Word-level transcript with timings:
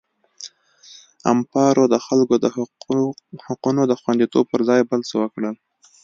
امپارو 1.33 1.83
د 1.93 1.95
خلکو 2.05 2.35
د 2.43 2.45
حقونو 3.45 3.81
د 3.87 3.93
خوندیتوب 4.01 4.45
پر 4.51 4.61
ځای 4.69 4.81
بل 4.89 5.01
څه 5.09 5.15
وکړل. 5.21 5.55